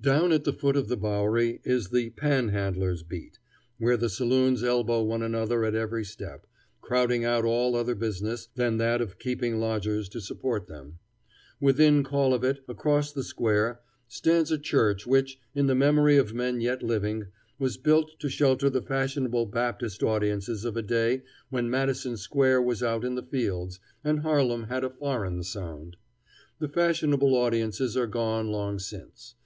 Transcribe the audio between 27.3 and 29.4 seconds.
audiences are gone long since.